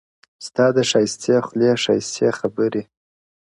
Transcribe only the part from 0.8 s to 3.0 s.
ښايستې خولې ښايستې خبري!